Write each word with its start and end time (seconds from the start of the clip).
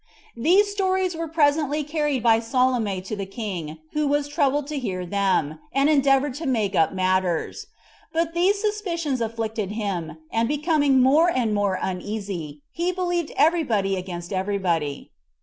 These 0.35 0.71
stories 0.71 1.15
were 1.15 1.27
presently 1.27 1.83
carried 1.83 2.23
by 2.23 2.39
Salome 2.39 3.01
to 3.01 3.15
the 3.15 3.27
king, 3.27 3.77
who 3.93 4.07
was 4.07 4.27
troubled 4.27 4.65
to 4.69 4.79
hear 4.79 5.05
them, 5.05 5.59
and 5.71 5.91
endeavored 5.91 6.33
to 6.41 6.47
make 6.47 6.73
up 6.73 6.91
matters; 6.91 7.67
but 8.11 8.33
these 8.33 8.59
suspicions 8.59 9.21
afflicted 9.21 9.69
him, 9.73 10.17
and 10.31 10.47
becoming 10.47 11.01
more 11.03 11.29
and 11.29 11.53
more 11.53 11.77
uneasy, 11.79 12.63
he 12.71 12.91
believed 12.91 13.31
every 13.37 13.63
body 13.63 13.95
against 13.95 14.33
every 14.33 14.57
body. 14.57 15.11